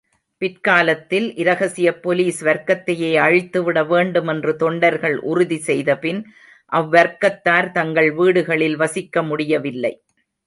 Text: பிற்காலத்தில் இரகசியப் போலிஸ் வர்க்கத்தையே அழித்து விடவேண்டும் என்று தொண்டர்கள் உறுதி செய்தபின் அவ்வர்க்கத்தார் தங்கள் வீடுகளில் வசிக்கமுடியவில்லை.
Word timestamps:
பிற்காலத்தில் 0.41 1.27
இரகசியப் 1.33 1.99
போலிஸ் 2.03 2.39
வர்க்கத்தையே 2.47 3.11
அழித்து 3.17 3.59
விடவேண்டும் 3.63 4.27
என்று 4.27 4.55
தொண்டர்கள் 4.55 5.17
உறுதி 5.23 5.59
செய்தபின் 5.59 6.21
அவ்வர்க்கத்தார் 6.71 7.69
தங்கள் 7.71 8.09
வீடுகளில் 8.11 8.77
வசிக்கமுடியவில்லை. 8.79 9.93